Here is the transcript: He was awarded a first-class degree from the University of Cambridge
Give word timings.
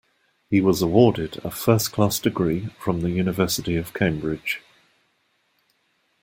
He 0.49 0.61
was 0.61 0.81
awarded 0.81 1.37
a 1.45 1.51
first-class 1.51 2.17
degree 2.17 2.69
from 2.79 3.01
the 3.01 3.11
University 3.11 3.75
of 3.75 3.93
Cambridge 3.93 4.59